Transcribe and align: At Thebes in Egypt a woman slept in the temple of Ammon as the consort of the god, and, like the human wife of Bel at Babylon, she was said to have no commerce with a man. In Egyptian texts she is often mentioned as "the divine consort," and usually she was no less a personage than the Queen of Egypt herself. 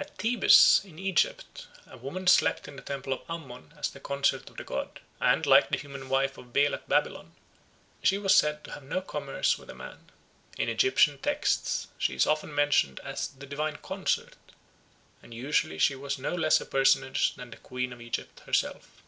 At 0.00 0.18
Thebes 0.18 0.80
in 0.84 0.98
Egypt 0.98 1.68
a 1.86 1.96
woman 1.96 2.26
slept 2.26 2.66
in 2.66 2.74
the 2.74 2.82
temple 2.82 3.12
of 3.12 3.20
Ammon 3.28 3.72
as 3.78 3.88
the 3.88 4.00
consort 4.00 4.50
of 4.50 4.56
the 4.56 4.64
god, 4.64 4.98
and, 5.20 5.46
like 5.46 5.68
the 5.68 5.78
human 5.78 6.08
wife 6.08 6.36
of 6.36 6.52
Bel 6.52 6.74
at 6.74 6.88
Babylon, 6.88 7.36
she 8.02 8.18
was 8.18 8.34
said 8.34 8.64
to 8.64 8.72
have 8.72 8.82
no 8.82 9.00
commerce 9.00 9.58
with 9.58 9.70
a 9.70 9.74
man. 9.76 10.10
In 10.58 10.68
Egyptian 10.68 11.18
texts 11.18 11.86
she 11.98 12.16
is 12.16 12.26
often 12.26 12.52
mentioned 12.52 12.98
as 13.04 13.28
"the 13.28 13.46
divine 13.46 13.76
consort," 13.76 14.34
and 15.22 15.32
usually 15.32 15.78
she 15.78 15.94
was 15.94 16.18
no 16.18 16.34
less 16.34 16.60
a 16.60 16.66
personage 16.66 17.34
than 17.36 17.50
the 17.52 17.56
Queen 17.56 17.92
of 17.92 18.00
Egypt 18.00 18.40
herself. 18.46 19.04